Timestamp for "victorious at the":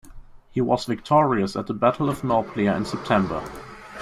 0.85-1.75